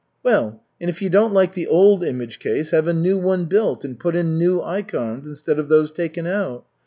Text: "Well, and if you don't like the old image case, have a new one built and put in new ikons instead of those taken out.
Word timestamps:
"Well, 0.23 0.63
and 0.81 0.89
if 0.89 0.99
you 0.99 1.11
don't 1.11 1.31
like 1.31 1.53
the 1.53 1.67
old 1.67 2.03
image 2.03 2.39
case, 2.39 2.71
have 2.71 2.87
a 2.87 2.91
new 2.91 3.19
one 3.19 3.45
built 3.45 3.85
and 3.85 3.99
put 3.99 4.15
in 4.15 4.35
new 4.39 4.59
ikons 4.59 5.27
instead 5.27 5.59
of 5.59 5.69
those 5.69 5.91
taken 5.91 6.25
out. 6.25 6.65